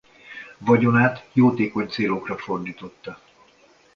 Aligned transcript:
Vagyonát 0.57 1.29
jótékony 1.33 1.87
célokra 1.87 2.37
fordította. 2.37 3.19